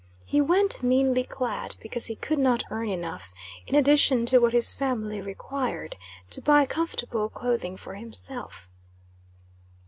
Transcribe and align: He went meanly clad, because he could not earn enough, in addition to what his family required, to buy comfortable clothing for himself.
He 0.25 0.41
went 0.41 0.81
meanly 0.81 1.23
clad, 1.23 1.75
because 1.79 2.07
he 2.07 2.15
could 2.15 2.39
not 2.39 2.63
earn 2.71 2.89
enough, 2.89 3.35
in 3.67 3.75
addition 3.75 4.25
to 4.25 4.39
what 4.39 4.51
his 4.51 4.73
family 4.73 5.21
required, 5.21 5.95
to 6.31 6.41
buy 6.41 6.65
comfortable 6.65 7.29
clothing 7.29 7.77
for 7.77 7.93
himself. 7.93 8.67